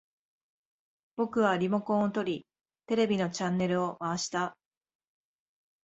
[1.15, 2.47] 僕はリモコンを取り、
[2.87, 4.57] テレビのチャンネルを回した